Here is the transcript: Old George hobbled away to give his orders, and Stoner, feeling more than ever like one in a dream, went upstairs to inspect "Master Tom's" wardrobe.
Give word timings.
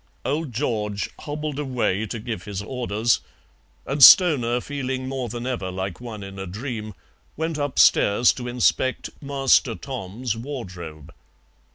Old 0.25 0.51
George 0.51 1.11
hobbled 1.19 1.59
away 1.59 2.07
to 2.07 2.17
give 2.17 2.45
his 2.45 2.63
orders, 2.63 3.19
and 3.85 4.03
Stoner, 4.03 4.59
feeling 4.59 5.07
more 5.07 5.29
than 5.29 5.45
ever 5.45 5.69
like 5.69 6.01
one 6.01 6.23
in 6.23 6.39
a 6.39 6.47
dream, 6.47 6.95
went 7.37 7.59
upstairs 7.59 8.33
to 8.33 8.47
inspect 8.47 9.11
"Master 9.21 9.75
Tom's" 9.75 10.35
wardrobe. 10.35 11.13